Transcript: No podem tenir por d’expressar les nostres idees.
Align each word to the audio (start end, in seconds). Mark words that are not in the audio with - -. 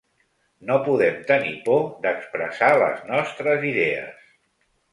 No 0.69 0.77
podem 0.87 1.19
tenir 1.31 1.51
por 1.67 1.85
d’expressar 2.07 2.73
les 2.85 3.07
nostres 3.13 3.71
idees. 3.75 4.27